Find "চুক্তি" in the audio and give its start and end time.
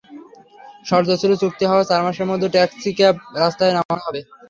1.41-1.63